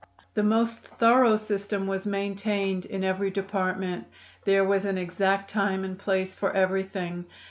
[0.33, 4.07] "The most thorough system was maintained in every department.
[4.45, 7.25] There was an exact time and place for everything.